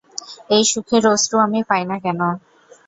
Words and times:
এই 0.49 0.63
সুখের 0.71 1.03
অশ্রু 1.13 1.35
আমি 1.45 1.59
পাই 1.69 1.83
না 1.89 1.97
কেন। 2.03 2.19